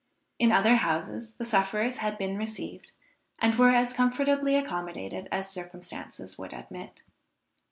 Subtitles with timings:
[0.39, 2.93] In other houses the sufferers had been received,
[3.37, 7.03] and were as comfortably accommodated as circumstances would admit.